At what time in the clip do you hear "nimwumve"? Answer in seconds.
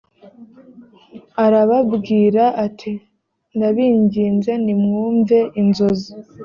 4.63-5.37